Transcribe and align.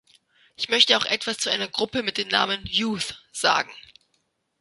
Ich 0.55 0.67
möchte 0.67 0.97
auch 0.97 1.05
etwas 1.05 1.37
zu 1.37 1.51
einer 1.51 1.67
Gruppe 1.67 2.01
mit 2.01 2.17
dem 2.17 2.27
Namen 2.27 2.65
"Youth" 2.65 3.23
sagen. 3.31 3.69